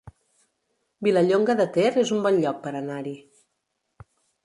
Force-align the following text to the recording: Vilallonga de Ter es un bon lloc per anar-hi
Vilallonga 1.09 1.57
de 1.61 1.69
Ter 1.77 1.87
es 2.07 2.17
un 2.19 2.25
bon 2.27 2.43
lloc 2.47 2.61
per 2.67 2.75
anar-hi 2.83 3.17